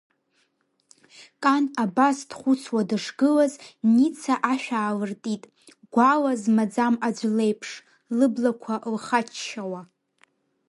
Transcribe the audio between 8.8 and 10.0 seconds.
лхаччауа.